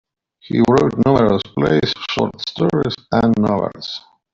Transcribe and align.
He 0.39 0.57
wrote 0.67 0.95
numerous 1.05 1.43
plays, 1.55 1.93
short 2.09 2.41
stories, 2.49 2.95
and 3.11 3.35
novels. 3.37 4.01